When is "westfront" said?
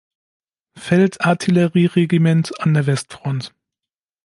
2.87-3.53